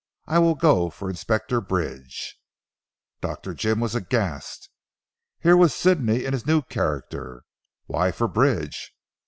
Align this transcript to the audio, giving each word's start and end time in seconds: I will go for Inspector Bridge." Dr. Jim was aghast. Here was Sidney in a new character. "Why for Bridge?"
I 0.25 0.39
will 0.39 0.55
go 0.55 0.89
for 0.89 1.11
Inspector 1.11 1.61
Bridge." 1.61 2.35
Dr. 3.21 3.53
Jim 3.53 3.79
was 3.79 3.93
aghast. 3.93 4.71
Here 5.41 5.55
was 5.55 5.75
Sidney 5.75 6.25
in 6.25 6.33
a 6.33 6.43
new 6.43 6.63
character. 6.63 7.43
"Why 7.85 8.11
for 8.11 8.27
Bridge?" 8.27 8.95